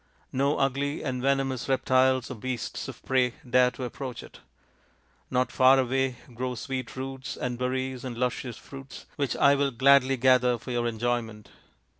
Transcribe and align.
No 0.33 0.57
ugly 0.57 1.03
and 1.03 1.21
venomous 1.21 1.69
reptiles 1.69 2.31
or 2.31 2.33
beasts 2.33 2.87
of 2.87 3.05
prey 3.05 3.35
dare 3.47 3.69
to 3.69 3.83
approach 3.83 4.23
it. 4.23 4.39
Not 5.29 5.51
far 5.51 5.77
away 5.77 6.15
grow 6.33 6.55
sweet 6.55 6.95
roots 6.95 7.37
and 7.37 7.59
berries 7.59 8.03
and 8.03 8.17
luscious 8.17 8.57
fruits, 8.57 9.05
which 9.15 9.35
I 9.35 9.53
will 9.53 9.69
gladly 9.69 10.17
gather 10.17 10.57
for 10.57 10.71
your 10.71 10.87
enjoyment. 10.87 11.49